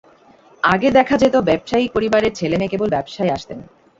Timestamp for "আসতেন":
3.33-3.59